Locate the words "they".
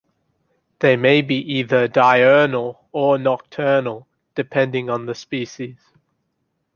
0.79-0.95